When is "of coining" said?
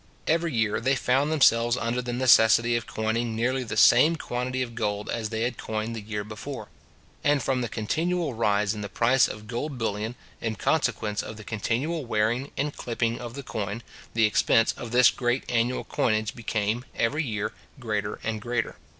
2.75-3.35